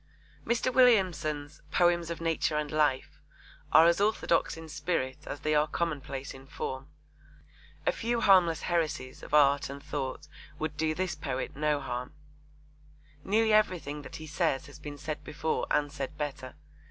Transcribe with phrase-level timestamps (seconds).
[0.47, 0.73] Mr.
[0.73, 3.19] Williamson's Poems of Nature and Life
[3.71, 6.87] are as orthodox in spirit as they are commonplace in form.
[7.85, 10.27] A few harmless heresies of art and thought
[10.57, 12.15] would do this poet no harm.
[13.23, 16.55] Nearly everything that he says has been said before and said better.